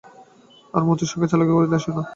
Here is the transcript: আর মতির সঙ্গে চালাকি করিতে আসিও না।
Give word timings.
আর 0.73 0.81
মতির 0.87 1.09
সঙ্গে 1.11 1.27
চালাকি 1.31 1.53
করিতে 1.53 1.75
আসিও 1.77 1.93
না। 1.97 2.03